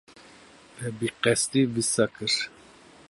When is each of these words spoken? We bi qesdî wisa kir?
We 0.79 0.87
bi 0.97 1.07
qesdî 1.23 1.61
wisa 1.73 2.05
kir? 2.15 2.33